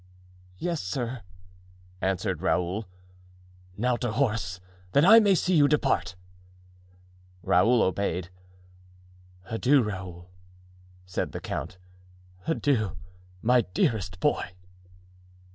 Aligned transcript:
"Yes, 0.57 0.81
sir," 0.81 1.21
answered 2.01 2.41
Raoul. 2.41 2.87
"Now 3.77 3.97
to 3.97 4.11
horse, 4.11 4.59
that 4.93 5.05
I 5.05 5.19
may 5.19 5.35
see 5.35 5.55
you 5.55 5.67
depart!" 5.67 6.15
Raoul 7.43 7.83
obeyed. 7.83 8.31
"Adieu, 9.45 9.83
Raoul," 9.83 10.31
said 11.05 11.33
the 11.33 11.39
count; 11.39 11.77
"adieu, 12.47 12.97
my 13.43 13.61
dearest 13.75 14.19
boy!" 14.19 14.49